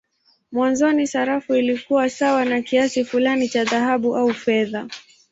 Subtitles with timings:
[0.51, 4.87] Mwanzoni sarafu ilikuwa sawa na kiasi fulani cha dhahabu au fedha.